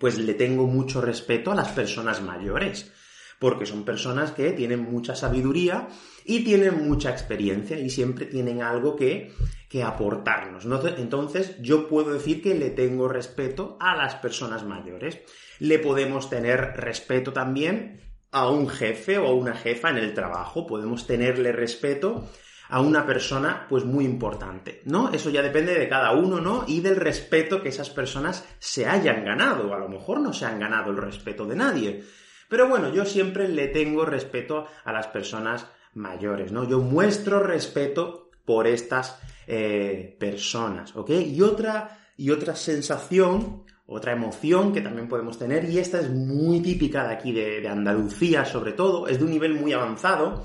pues 0.00 0.18
le 0.18 0.34
tengo 0.34 0.66
mucho 0.66 1.00
respeto 1.00 1.52
a 1.52 1.54
las 1.54 1.68
personas 1.68 2.20
mayores 2.20 2.90
porque 3.38 3.66
son 3.66 3.84
personas 3.84 4.32
que 4.32 4.52
tienen 4.52 4.90
mucha 4.90 5.14
sabiduría 5.14 5.88
y 6.24 6.42
tienen 6.44 6.88
mucha 6.88 7.10
experiencia 7.10 7.78
y 7.78 7.90
siempre 7.90 8.26
tienen 8.26 8.62
algo 8.62 8.96
que, 8.96 9.32
que 9.68 9.82
aportarnos. 9.82 10.66
Entonces 10.98 11.60
yo 11.60 11.88
puedo 11.88 12.12
decir 12.12 12.42
que 12.42 12.54
le 12.54 12.70
tengo 12.70 13.08
respeto 13.08 13.76
a 13.80 13.96
las 13.96 14.14
personas 14.16 14.64
mayores. 14.64 15.20
Le 15.58 15.78
podemos 15.78 16.30
tener 16.30 16.74
respeto 16.76 17.32
también 17.32 18.00
a 18.30 18.50
un 18.50 18.68
jefe 18.68 19.18
o 19.18 19.26
a 19.26 19.34
una 19.34 19.54
jefa 19.54 19.90
en 19.90 19.98
el 19.98 20.14
trabajo, 20.14 20.66
podemos 20.66 21.06
tenerle 21.06 21.52
respeto 21.52 22.28
a 22.68 22.80
una 22.80 23.06
persona 23.06 23.66
pues 23.68 23.84
muy 23.84 24.04
importante, 24.04 24.82
¿no? 24.84 25.12
Eso 25.12 25.30
ya 25.30 25.40
depende 25.40 25.78
de 25.78 25.88
cada 25.88 26.12
uno, 26.12 26.40
¿no? 26.40 26.64
Y 26.66 26.80
del 26.80 26.96
respeto 26.96 27.62
que 27.62 27.68
esas 27.68 27.90
personas 27.90 28.44
se 28.58 28.86
hayan 28.86 29.24
ganado. 29.24 29.72
A 29.72 29.78
lo 29.78 29.88
mejor 29.88 30.20
no 30.20 30.32
se 30.32 30.46
han 30.46 30.58
ganado 30.58 30.90
el 30.90 30.96
respeto 30.96 31.46
de 31.46 31.56
nadie, 31.56 32.04
pero 32.48 32.68
bueno, 32.68 32.92
yo 32.92 33.04
siempre 33.04 33.48
le 33.48 33.68
tengo 33.68 34.04
respeto 34.04 34.66
a 34.84 34.92
las 34.92 35.06
personas 35.06 35.68
mayores, 35.94 36.52
¿no? 36.52 36.68
Yo 36.68 36.80
muestro 36.80 37.40
respeto 37.40 38.30
por 38.44 38.66
estas 38.66 39.20
eh, 39.46 40.16
personas, 40.18 40.94
¿ok? 40.96 41.10
Y 41.10 41.40
otra, 41.42 41.98
y 42.16 42.30
otra 42.30 42.54
sensación, 42.56 43.64
otra 43.86 44.12
emoción 44.12 44.72
que 44.72 44.80
también 44.80 45.08
podemos 45.08 45.38
tener, 45.38 45.64
y 45.70 45.78
esta 45.78 46.00
es 46.00 46.10
muy 46.10 46.60
típica 46.60 47.06
de 47.06 47.14
aquí, 47.14 47.32
de, 47.32 47.60
de 47.60 47.68
Andalucía 47.68 48.44
sobre 48.44 48.72
todo, 48.72 49.08
es 49.08 49.18
de 49.18 49.24
un 49.24 49.30
nivel 49.30 49.54
muy 49.54 49.72
avanzado, 49.72 50.44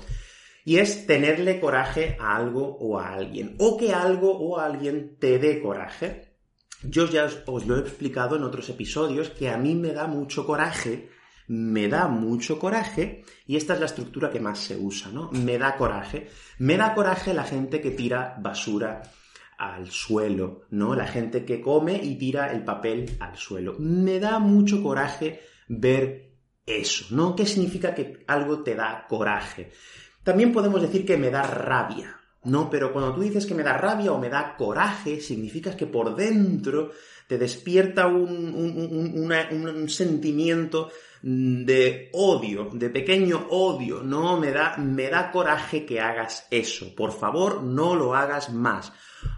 y 0.64 0.78
es 0.78 1.06
tenerle 1.06 1.60
coraje 1.60 2.16
a 2.20 2.36
algo 2.36 2.76
o 2.78 2.98
a 2.98 3.12
alguien, 3.12 3.56
o 3.58 3.76
que 3.76 3.92
algo 3.92 4.30
o 4.30 4.58
alguien 4.58 5.16
te 5.18 5.38
dé 5.38 5.60
coraje. 5.60 6.36
Yo 6.82 7.08
ya 7.08 7.28
os, 7.46 7.66
lo 7.66 7.76
he 7.76 7.80
explicado 7.80 8.36
en 8.36 8.42
otros 8.42 8.68
episodios 8.68 9.30
que 9.30 9.48
a 9.48 9.56
mí 9.56 9.74
me 9.74 9.92
da 9.92 10.06
mucho 10.06 10.44
coraje 10.46 11.10
me 11.52 11.86
da 11.86 12.08
mucho 12.08 12.58
coraje 12.58 13.24
y 13.46 13.56
esta 13.56 13.74
es 13.74 13.80
la 13.80 13.84
estructura 13.84 14.30
que 14.30 14.40
más 14.40 14.58
se 14.58 14.74
usa, 14.74 15.10
¿no? 15.10 15.30
Me 15.32 15.58
da 15.58 15.76
coraje. 15.76 16.28
Me 16.58 16.78
da 16.78 16.94
coraje 16.94 17.34
la 17.34 17.44
gente 17.44 17.82
que 17.82 17.90
tira 17.90 18.38
basura 18.40 19.02
al 19.58 19.90
suelo, 19.90 20.62
¿no? 20.70 20.94
La 20.94 21.06
gente 21.06 21.44
que 21.44 21.60
come 21.60 22.00
y 22.02 22.16
tira 22.16 22.50
el 22.52 22.64
papel 22.64 23.18
al 23.20 23.36
suelo. 23.36 23.76
Me 23.78 24.18
da 24.18 24.38
mucho 24.38 24.82
coraje 24.82 25.42
ver 25.68 26.36
eso, 26.64 27.14
¿no? 27.14 27.36
¿Qué 27.36 27.44
significa 27.44 27.94
que 27.94 28.24
algo 28.28 28.62
te 28.62 28.74
da 28.74 29.04
coraje? 29.06 29.72
También 30.22 30.52
podemos 30.52 30.80
decir 30.80 31.04
que 31.04 31.18
me 31.18 31.28
da 31.28 31.42
rabia, 31.42 32.18
¿no? 32.44 32.70
Pero 32.70 32.94
cuando 32.94 33.14
tú 33.14 33.20
dices 33.20 33.44
que 33.44 33.54
me 33.54 33.62
da 33.62 33.76
rabia 33.76 34.12
o 34.12 34.18
me 34.18 34.30
da 34.30 34.56
coraje, 34.56 35.20
significa 35.20 35.76
que 35.76 35.86
por 35.86 36.16
dentro 36.16 36.92
te 37.28 37.36
despierta 37.36 38.06
un, 38.06 39.30
un 39.30 39.88
sentimiento 39.90 40.90
de 41.22 42.10
odio, 42.12 42.68
de 42.72 42.90
pequeño 42.90 43.46
odio, 43.50 44.02
no 44.02 44.38
me 44.38 44.50
da, 44.50 44.76
me 44.76 45.08
da 45.08 45.30
coraje 45.30 45.86
que 45.86 46.00
hagas 46.00 46.46
eso. 46.50 46.94
Por 46.96 47.12
favor, 47.12 47.62
no 47.62 47.94
lo 47.94 48.14
hagas 48.14 48.52
más. 48.52 48.92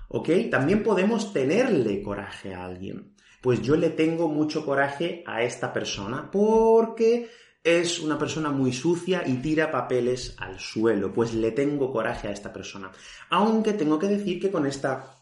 ¿Ok? 0.09 0.31
También 0.51 0.83
podemos 0.83 1.33
tenerle 1.33 2.03
coraje 2.03 2.55
a 2.55 2.65
alguien. 2.65 3.15
Pues 3.43 3.61
yo 3.61 3.77
le 3.77 3.91
tengo 3.91 4.29
mucho 4.29 4.65
coraje 4.65 5.23
a 5.27 5.43
esta 5.43 5.73
persona 5.73 6.31
porque 6.31 7.29
es 7.63 8.01
una 8.01 8.19
persona 8.19 8.51
muy 8.51 8.73
sucia 8.73 9.23
y 9.27 9.35
tira 9.35 9.71
papeles 9.71 10.35
al 10.39 10.59
suelo. 10.59 11.13
Pues 11.13 11.35
le 11.35 11.51
tengo 11.51 11.93
coraje 11.93 12.29
a 12.29 12.33
esta 12.33 12.53
persona. 12.53 12.91
Aunque 13.29 13.75
tengo 13.75 13.99
que 13.99 14.09
decir 14.09 14.41
que 14.41 14.51
con 14.51 14.65
esta, 14.65 15.17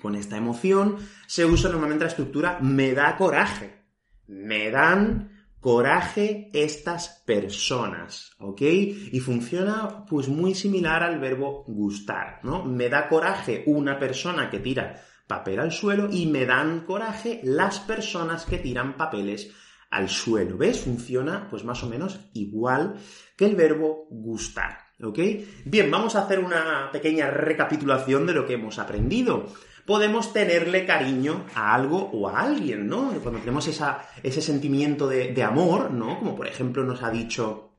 con 0.00 0.14
esta 0.14 0.36
emoción 0.36 0.96
se 1.26 1.44
usa 1.44 1.70
normalmente 1.70 2.04
la 2.04 2.10
estructura 2.10 2.58
me 2.60 2.94
da 2.94 3.16
coraje. 3.16 3.82
Me 4.28 4.70
dan 4.70 5.33
coraje 5.64 6.50
estas 6.52 7.22
personas, 7.24 8.32
¿ok? 8.38 8.60
Y 8.60 9.18
funciona 9.20 10.04
pues 10.04 10.28
muy 10.28 10.54
similar 10.54 11.02
al 11.02 11.18
verbo 11.18 11.64
gustar, 11.66 12.40
¿no? 12.42 12.66
Me 12.66 12.90
da 12.90 13.08
coraje 13.08 13.64
una 13.66 13.98
persona 13.98 14.50
que 14.50 14.58
tira 14.58 15.02
papel 15.26 15.60
al 15.60 15.72
suelo 15.72 16.10
y 16.12 16.26
me 16.26 16.44
dan 16.44 16.80
coraje 16.80 17.40
las 17.44 17.80
personas 17.80 18.44
que 18.44 18.58
tiran 18.58 18.98
papeles 18.98 19.54
al 19.88 20.10
suelo, 20.10 20.58
¿ves? 20.58 20.80
Funciona 20.80 21.48
pues 21.48 21.64
más 21.64 21.82
o 21.82 21.88
menos 21.88 22.20
igual 22.34 22.96
que 23.34 23.46
el 23.46 23.56
verbo 23.56 24.06
gustar, 24.10 24.80
¿ok? 25.02 25.18
Bien, 25.64 25.90
vamos 25.90 26.14
a 26.14 26.24
hacer 26.24 26.40
una 26.40 26.90
pequeña 26.92 27.30
recapitulación 27.30 28.26
de 28.26 28.34
lo 28.34 28.44
que 28.44 28.52
hemos 28.52 28.78
aprendido 28.78 29.46
podemos 29.86 30.32
tenerle 30.32 30.86
cariño 30.86 31.44
a 31.54 31.74
algo 31.74 32.10
o 32.12 32.28
a 32.28 32.40
alguien, 32.40 32.88
¿no? 32.88 33.12
Cuando 33.22 33.40
tenemos 33.40 33.68
ese 33.68 34.42
sentimiento 34.42 35.06
de, 35.08 35.42
amor, 35.42 35.90
¿no? 35.90 36.18
Como 36.18 36.34
por 36.34 36.46
ejemplo 36.46 36.84
nos 36.84 37.02
ha 37.02 37.10
dicho 37.10 37.70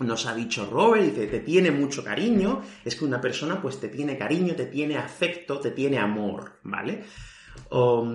nos 0.00 0.24
ha 0.24 0.34
dicho 0.34 0.64
Robert, 0.64 1.04
dice, 1.04 1.26
te 1.26 1.40
tiene 1.40 1.70
mucho 1.70 2.02
cariño, 2.02 2.62
es 2.86 2.96
que 2.96 3.04
una 3.04 3.20
persona 3.20 3.60
pues 3.60 3.78
te 3.78 3.88
tiene 3.88 4.16
cariño, 4.16 4.54
te 4.54 4.64
tiene 4.64 4.96
afecto, 4.96 5.60
te 5.60 5.72
tiene 5.72 5.98
amor, 5.98 6.58
¿vale? 6.62 7.04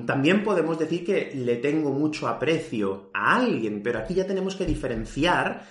también 0.06 0.44
podemos 0.44 0.80
decir 0.80 1.06
que 1.06 1.32
le 1.36 1.58
tengo 1.58 1.92
mucho 1.92 2.27
aprecio 2.27 3.12
a 3.13 3.36
alguien, 3.36 3.84
pero 3.84 4.00
aquí 4.00 4.15
ya 4.15 4.25
tenemos 4.25 4.56
que 4.56 4.65
diferenciar 4.65 5.65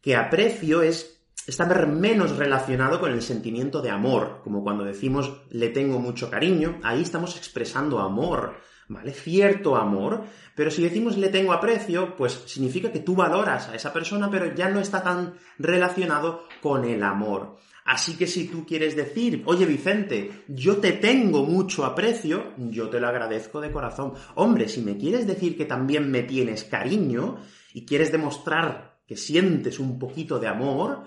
que 0.00 0.16
aprecio 0.16 0.82
es 0.82 1.21
está 1.46 1.66
menos 1.86 2.36
relacionado 2.36 3.00
con 3.00 3.12
el 3.12 3.22
sentimiento 3.22 3.80
de 3.82 3.90
amor, 3.90 4.40
como 4.44 4.62
cuando 4.62 4.84
decimos 4.84 5.42
le 5.50 5.68
tengo 5.68 5.98
mucho 5.98 6.30
cariño, 6.30 6.78
ahí 6.82 7.02
estamos 7.02 7.36
expresando 7.36 7.98
amor, 7.98 8.56
¿vale? 8.88 9.12
Cierto 9.12 9.76
amor, 9.76 10.24
pero 10.54 10.70
si 10.70 10.82
decimos 10.82 11.16
le 11.16 11.28
tengo 11.28 11.52
aprecio, 11.52 12.14
pues 12.16 12.44
significa 12.46 12.92
que 12.92 13.00
tú 13.00 13.14
valoras 13.14 13.68
a 13.68 13.74
esa 13.74 13.92
persona, 13.92 14.30
pero 14.30 14.54
ya 14.54 14.68
no 14.68 14.80
está 14.80 15.02
tan 15.02 15.34
relacionado 15.58 16.44
con 16.60 16.84
el 16.84 17.02
amor. 17.02 17.56
Así 17.84 18.16
que 18.16 18.28
si 18.28 18.46
tú 18.46 18.64
quieres 18.64 18.94
decir, 18.94 19.42
oye 19.46 19.66
Vicente, 19.66 20.44
yo 20.46 20.76
te 20.76 20.92
tengo 20.92 21.44
mucho 21.44 21.84
aprecio, 21.84 22.52
yo 22.56 22.88
te 22.88 23.00
lo 23.00 23.08
agradezco 23.08 23.60
de 23.60 23.72
corazón. 23.72 24.14
Hombre, 24.36 24.68
si 24.68 24.82
me 24.82 24.96
quieres 24.96 25.26
decir 25.26 25.56
que 25.56 25.64
también 25.64 26.08
me 26.08 26.22
tienes 26.22 26.62
cariño 26.62 27.38
y 27.74 27.84
quieres 27.84 28.12
demostrar 28.12 29.00
que 29.06 29.16
sientes 29.16 29.80
un 29.80 29.98
poquito 29.98 30.38
de 30.38 30.46
amor, 30.46 31.04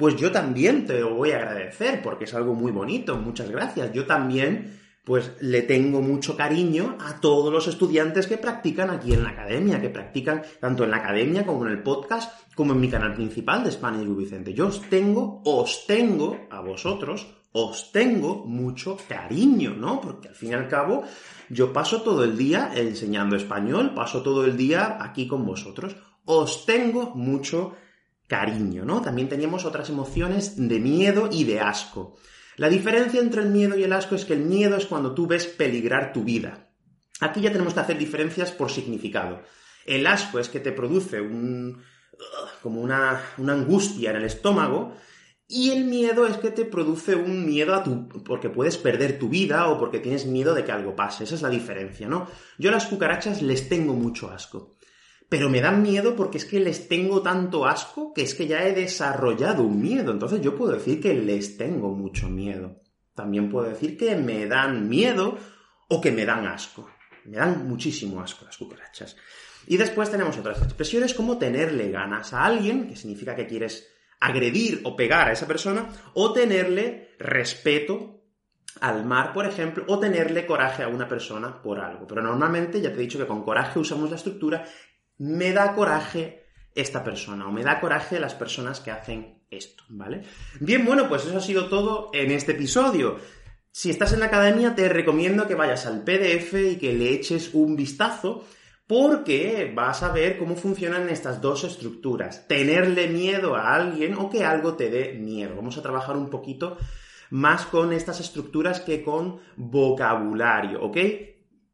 pues 0.00 0.16
yo 0.16 0.32
también 0.32 0.86
te 0.86 0.98
lo 0.98 1.14
voy 1.14 1.32
a 1.32 1.36
agradecer 1.36 2.00
porque 2.00 2.24
es 2.24 2.32
algo 2.32 2.54
muy 2.54 2.72
bonito, 2.72 3.18
muchas 3.18 3.50
gracias. 3.50 3.92
Yo 3.92 4.06
también 4.06 4.80
pues 5.04 5.32
le 5.40 5.60
tengo 5.60 6.00
mucho 6.00 6.38
cariño 6.38 6.96
a 6.98 7.20
todos 7.20 7.52
los 7.52 7.68
estudiantes 7.68 8.26
que 8.26 8.38
practican 8.38 8.88
aquí 8.88 9.12
en 9.12 9.24
la 9.24 9.28
academia, 9.28 9.78
que 9.78 9.90
practican 9.90 10.42
tanto 10.58 10.84
en 10.84 10.92
la 10.92 10.96
academia 10.96 11.44
como 11.44 11.66
en 11.66 11.72
el 11.72 11.82
podcast, 11.82 12.32
como 12.54 12.72
en 12.72 12.80
mi 12.80 12.88
canal 12.88 13.12
principal 13.12 13.62
de 13.62 13.72
Spanish 13.72 14.08
Vicente. 14.16 14.54
Yo 14.54 14.68
os 14.68 14.80
tengo, 14.88 15.42
os 15.44 15.86
tengo 15.86 16.48
a 16.50 16.62
vosotros, 16.62 17.26
os 17.52 17.92
tengo 17.92 18.46
mucho 18.46 18.96
cariño, 19.06 19.74
¿no? 19.76 20.00
Porque 20.00 20.28
al 20.28 20.34
fin 20.34 20.52
y 20.52 20.54
al 20.54 20.68
cabo 20.68 21.04
yo 21.50 21.74
paso 21.74 22.00
todo 22.00 22.24
el 22.24 22.38
día 22.38 22.70
enseñando 22.74 23.36
español, 23.36 23.92
paso 23.94 24.22
todo 24.22 24.46
el 24.46 24.56
día 24.56 24.96
aquí 24.98 25.28
con 25.28 25.44
vosotros. 25.44 25.94
Os 26.24 26.64
tengo 26.64 27.14
mucho 27.14 27.72
cariño, 27.72 27.89
¿no? 28.84 29.02
También 29.02 29.28
teníamos 29.28 29.64
otras 29.64 29.88
emociones 29.88 30.54
de 30.56 30.78
miedo 30.78 31.28
y 31.32 31.44
de 31.44 31.60
asco. 31.60 32.16
La 32.56 32.68
diferencia 32.68 33.20
entre 33.20 33.42
el 33.42 33.48
miedo 33.48 33.76
y 33.76 33.82
el 33.82 33.92
asco 33.92 34.14
es 34.14 34.24
que 34.24 34.34
el 34.34 34.40
miedo 34.40 34.76
es 34.76 34.86
cuando 34.86 35.14
tú 35.14 35.26
ves 35.26 35.46
peligrar 35.46 36.12
tu 36.12 36.22
vida. 36.22 36.70
Aquí 37.20 37.40
ya 37.40 37.52
tenemos 37.52 37.74
que 37.74 37.80
hacer 37.80 37.98
diferencias 37.98 38.52
por 38.52 38.70
significado. 38.70 39.42
El 39.84 40.06
asco 40.06 40.38
es 40.38 40.48
que 40.48 40.60
te 40.60 40.72
produce 40.72 41.20
un, 41.20 41.82
como 42.62 42.80
una, 42.80 43.20
una 43.38 43.54
angustia 43.54 44.10
en 44.10 44.16
el 44.16 44.24
estómago 44.24 44.94
y 45.48 45.70
el 45.70 45.84
miedo 45.84 46.26
es 46.26 46.36
que 46.36 46.50
te 46.50 46.64
produce 46.64 47.16
un 47.16 47.44
miedo 47.44 47.74
a 47.74 47.82
tu. 47.82 48.08
porque 48.24 48.48
puedes 48.48 48.76
perder 48.76 49.18
tu 49.18 49.28
vida 49.28 49.68
o 49.68 49.78
porque 49.78 49.98
tienes 49.98 50.26
miedo 50.26 50.54
de 50.54 50.64
que 50.64 50.70
algo 50.70 50.94
pase. 50.94 51.24
Esa 51.24 51.34
es 51.34 51.42
la 51.42 51.48
diferencia, 51.48 52.06
¿no? 52.06 52.28
Yo 52.58 52.70
a 52.70 52.72
las 52.72 52.86
cucarachas 52.86 53.42
les 53.42 53.68
tengo 53.68 53.94
mucho 53.94 54.30
asco 54.30 54.76
pero 55.30 55.48
me 55.48 55.60
dan 55.60 55.80
miedo 55.80 56.16
porque 56.16 56.38
es 56.38 56.44
que 56.44 56.58
les 56.58 56.88
tengo 56.88 57.22
tanto 57.22 57.64
asco 57.64 58.12
que 58.12 58.22
es 58.22 58.34
que 58.34 58.48
ya 58.48 58.66
he 58.66 58.74
desarrollado 58.74 59.62
un 59.62 59.80
miedo. 59.80 60.10
Entonces 60.10 60.40
yo 60.40 60.56
puedo 60.56 60.72
decir 60.72 61.00
que 61.00 61.14
les 61.14 61.56
tengo 61.56 61.94
mucho 61.94 62.28
miedo. 62.28 62.82
También 63.14 63.48
puedo 63.48 63.68
decir 63.68 63.96
que 63.96 64.16
me 64.16 64.46
dan 64.46 64.88
miedo 64.88 65.38
o 65.88 66.00
que 66.00 66.10
me 66.10 66.26
dan 66.26 66.48
asco. 66.48 66.90
Me 67.26 67.36
dan 67.36 67.68
muchísimo 67.68 68.20
asco 68.20 68.44
las 68.44 68.56
cucarachas. 68.56 69.16
Y 69.68 69.76
después 69.76 70.10
tenemos 70.10 70.36
otras 70.36 70.62
expresiones 70.62 71.14
como 71.14 71.38
tenerle 71.38 71.92
ganas 71.92 72.32
a 72.32 72.44
alguien, 72.44 72.88
que 72.88 72.96
significa 72.96 73.36
que 73.36 73.46
quieres 73.46 73.86
agredir 74.18 74.80
o 74.82 74.96
pegar 74.96 75.28
a 75.28 75.32
esa 75.32 75.46
persona, 75.46 75.90
o 76.14 76.32
tenerle 76.32 77.14
respeto 77.20 78.20
al 78.80 79.04
mar, 79.04 79.32
por 79.32 79.46
ejemplo, 79.46 79.84
o 79.86 79.98
tenerle 79.98 80.46
coraje 80.46 80.82
a 80.82 80.88
una 80.88 81.06
persona 81.06 81.62
por 81.62 81.78
algo. 81.78 82.06
Pero 82.06 82.22
normalmente 82.22 82.80
ya 82.80 82.90
te 82.90 82.96
he 82.96 83.02
dicho 83.02 83.18
que 83.18 83.26
con 83.26 83.44
coraje 83.44 83.78
usamos 83.78 84.10
la 84.10 84.16
estructura 84.16 84.64
me 85.20 85.52
da 85.52 85.74
coraje 85.74 86.46
esta 86.74 87.04
persona 87.04 87.46
o 87.46 87.52
me 87.52 87.62
da 87.62 87.78
coraje 87.78 88.18
las 88.18 88.34
personas 88.34 88.80
que 88.80 88.90
hacen 88.90 89.44
esto, 89.50 89.84
¿vale? 89.90 90.22
Bien, 90.60 90.84
bueno, 90.84 91.08
pues 91.08 91.26
eso 91.26 91.36
ha 91.36 91.42
sido 91.42 91.68
todo 91.68 92.10
en 92.14 92.30
este 92.30 92.52
episodio. 92.52 93.18
Si 93.70 93.90
estás 93.90 94.14
en 94.14 94.20
la 94.20 94.26
academia 94.26 94.74
te 94.74 94.88
recomiendo 94.88 95.46
que 95.46 95.54
vayas 95.54 95.84
al 95.84 96.04
PDF 96.04 96.54
y 96.54 96.76
que 96.76 96.94
le 96.94 97.10
eches 97.10 97.50
un 97.52 97.76
vistazo 97.76 98.46
porque 98.86 99.70
vas 99.74 100.02
a 100.02 100.10
ver 100.10 100.38
cómo 100.38 100.56
funcionan 100.56 101.10
estas 101.10 101.42
dos 101.42 101.64
estructuras. 101.64 102.48
Tenerle 102.48 103.08
miedo 103.08 103.56
a 103.56 103.74
alguien 103.74 104.14
o 104.14 104.30
que 104.30 104.44
algo 104.44 104.74
te 104.74 104.88
dé 104.88 105.12
miedo. 105.12 105.54
Vamos 105.54 105.76
a 105.76 105.82
trabajar 105.82 106.16
un 106.16 106.30
poquito 106.30 106.78
más 107.28 107.66
con 107.66 107.92
estas 107.92 108.20
estructuras 108.20 108.80
que 108.80 109.04
con 109.04 109.38
vocabulario, 109.56 110.82
¿ok? 110.82 110.96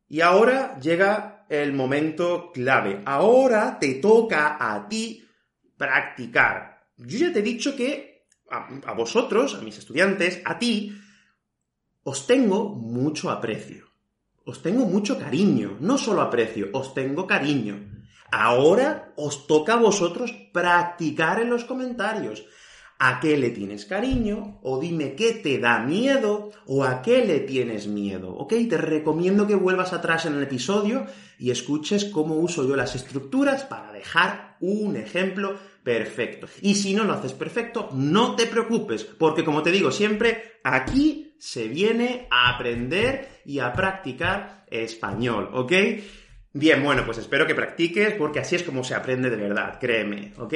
Y 0.08 0.20
ahora 0.20 0.78
llega 0.80 1.35
el 1.48 1.72
momento 1.72 2.50
clave. 2.52 3.02
Ahora 3.04 3.78
te 3.78 3.94
toca 3.94 4.56
a 4.60 4.88
ti 4.88 5.26
practicar. 5.76 6.88
Yo 6.96 7.18
ya 7.18 7.32
te 7.32 7.40
he 7.40 7.42
dicho 7.42 7.76
que 7.76 8.26
a, 8.50 8.92
vosotros, 8.92 9.54
a 9.54 9.60
mis 9.60 9.78
estudiantes, 9.78 10.40
a 10.44 10.58
ti, 10.58 10.96
os 12.04 12.26
tengo 12.26 12.74
mucho 12.74 13.30
aprecio. 13.30 13.86
Os 14.44 14.62
tengo 14.62 14.86
mucho 14.86 15.18
cariño. 15.18 15.76
No 15.80 15.98
solo 15.98 16.22
aprecio, 16.22 16.70
os 16.72 16.94
tengo 16.94 17.26
cariño. 17.26 17.90
Ahora 18.30 19.12
os 19.16 19.46
toca 19.46 19.74
a 19.74 19.76
vosotros 19.76 20.32
practicar 20.52 21.40
en 21.40 21.50
los 21.50 21.64
comentarios 21.64 22.44
a 22.98 23.20
qué 23.20 23.36
le 23.36 23.50
tienes 23.50 23.84
cariño, 23.84 24.58
o 24.62 24.80
dime 24.80 25.14
qué 25.14 25.32
te 25.32 25.58
da 25.58 25.80
miedo, 25.80 26.50
o 26.66 26.84
a 26.84 27.02
qué 27.02 27.24
le 27.24 27.40
tienes 27.40 27.86
miedo, 27.86 28.34
¿ok? 28.34 28.54
Te 28.68 28.78
recomiendo 28.78 29.46
que 29.46 29.54
vuelvas 29.54 29.92
atrás 29.92 30.24
en 30.26 30.34
el 30.34 30.42
episodio 30.42 31.06
y 31.38 31.50
escuches 31.50 32.06
cómo 32.06 32.36
uso 32.36 32.66
yo 32.66 32.74
las 32.74 32.94
estructuras 32.94 33.64
para 33.64 33.92
dejar 33.92 34.56
un 34.60 34.96
ejemplo 34.96 35.58
perfecto. 35.82 36.48
Y 36.62 36.74
si 36.74 36.94
no 36.94 37.04
lo 37.04 37.12
haces 37.12 37.34
perfecto, 37.34 37.90
no 37.92 38.34
te 38.34 38.46
preocupes, 38.46 39.04
porque 39.04 39.44
como 39.44 39.62
te 39.62 39.70
digo 39.70 39.90
siempre, 39.90 40.58
aquí 40.64 41.34
se 41.38 41.68
viene 41.68 42.26
a 42.30 42.54
aprender 42.54 43.42
y 43.44 43.58
a 43.58 43.72
practicar 43.72 44.64
español, 44.70 45.50
¿ok? 45.52 45.72
Bien, 46.54 46.82
bueno, 46.82 47.04
pues 47.04 47.18
espero 47.18 47.46
que 47.46 47.54
practiques 47.54 48.14
porque 48.14 48.40
así 48.40 48.56
es 48.56 48.62
como 48.62 48.82
se 48.82 48.94
aprende 48.94 49.28
de 49.28 49.36
verdad, 49.36 49.78
créeme, 49.78 50.32
¿ok? 50.38 50.54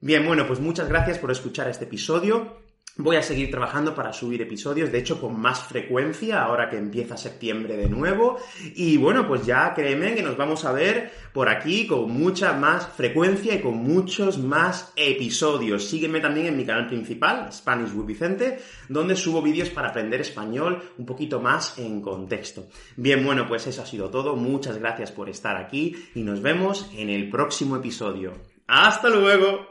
Bien, 0.00 0.24
bueno, 0.26 0.46
pues 0.46 0.60
muchas 0.60 0.88
gracias 0.88 1.18
por 1.18 1.30
escuchar 1.30 1.68
este 1.68 1.84
episodio. 1.84 2.56
Voy 2.96 3.16
a 3.16 3.22
seguir 3.22 3.50
trabajando 3.50 3.94
para 3.94 4.12
subir 4.12 4.42
episodios, 4.42 4.90
de 4.90 4.98
hecho 4.98 5.20
con 5.20 5.38
más 5.38 5.62
frecuencia 5.62 6.42
ahora 6.42 6.68
que 6.68 6.76
empieza 6.76 7.16
septiembre 7.16 7.76
de 7.76 7.88
nuevo. 7.88 8.38
Y 8.74 8.96
bueno, 8.96 9.28
pues 9.28 9.46
ya 9.46 9.72
créeme 9.74 10.14
que 10.14 10.22
nos 10.22 10.36
vamos 10.36 10.64
a 10.64 10.72
ver 10.72 11.12
por 11.32 11.48
aquí 11.48 11.86
con 11.86 12.10
mucha 12.10 12.54
más 12.54 12.88
frecuencia 12.88 13.54
y 13.54 13.60
con 13.60 13.76
muchos 13.76 14.38
más 14.38 14.92
episodios. 14.96 15.86
Sígueme 15.86 16.20
también 16.20 16.46
en 16.48 16.56
mi 16.56 16.64
canal 16.64 16.88
principal, 16.88 17.52
Spanish 17.52 17.92
with 17.94 18.06
Vicente, 18.06 18.58
donde 18.88 19.16
subo 19.16 19.40
vídeos 19.40 19.70
para 19.70 19.88
aprender 19.88 20.20
español 20.22 20.82
un 20.98 21.06
poquito 21.06 21.40
más 21.40 21.78
en 21.78 22.00
contexto. 22.00 22.68
Bien, 22.96 23.24
bueno, 23.24 23.46
pues 23.46 23.66
eso 23.66 23.82
ha 23.82 23.86
sido 23.86 24.10
todo. 24.10 24.34
Muchas 24.34 24.78
gracias 24.78 25.12
por 25.12 25.28
estar 25.28 25.56
aquí 25.56 25.94
y 26.14 26.22
nos 26.22 26.42
vemos 26.42 26.90
en 26.94 27.08
el 27.08 27.30
próximo 27.30 27.76
episodio. 27.76 28.32
¡Hasta 28.66 29.08
luego! 29.08 29.69